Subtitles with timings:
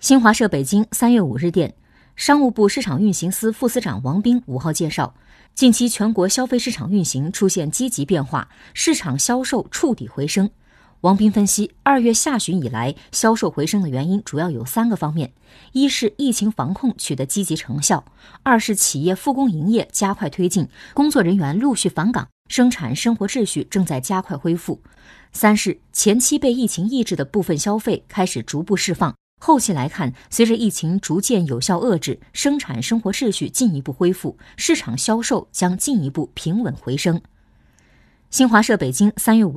[0.00, 1.74] 新华社北京三月五日电，
[2.14, 5.12] 商务部市场运行司副司长王斌五号介绍，
[5.56, 10.48] 近期全国消费市场运行出现积极变化，市场销售触底回升。
[11.00, 15.32] 王斌分析，二月下旬以来销售回升的原因主要有三个方面：
[15.72, 18.04] 一是疫情防控取得积极成效；
[18.44, 24.80] 二是企业复工营业加快推进，工作人员陆续返岗，生产生活秩序正在加快恢复；
[25.32, 29.12] 三是前期被疫情抑制的部分消费开始逐步释放。
[29.38, 37.22] 后期来看，随着疫情逐渐有效遏制，生产生活秩序进一步恢复，市场销售将进一步平稳回升。
[38.30, 39.56] 新华社北京三月五。